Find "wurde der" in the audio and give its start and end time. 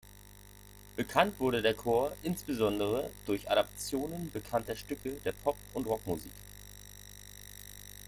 1.39-1.75